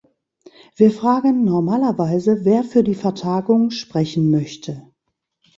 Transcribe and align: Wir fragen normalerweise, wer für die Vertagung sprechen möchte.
Wir 0.77 0.89
fragen 0.89 1.43
normalerweise, 1.45 2.43
wer 2.43 2.63
für 2.63 2.83
die 2.83 2.95
Vertagung 2.95 3.69
sprechen 3.69 4.31
möchte. 4.31 4.87